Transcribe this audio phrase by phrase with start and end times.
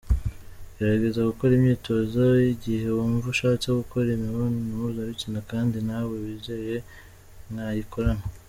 [0.77, 6.77] Gerageza gukora imyitozo igihe wumva ushatse gukora imibonano mpuzabitsina kandi ntawe wizeye
[7.49, 8.23] mwayikorana.